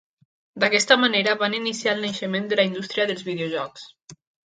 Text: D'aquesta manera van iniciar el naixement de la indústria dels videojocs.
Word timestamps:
D'aquesta 0.63 0.97
manera 1.01 1.35
van 1.43 1.57
iniciar 1.59 1.95
el 1.99 2.03
naixement 2.07 2.51
de 2.51 2.61
la 2.61 2.69
indústria 2.73 3.09
dels 3.15 3.27
videojocs. 3.33 3.91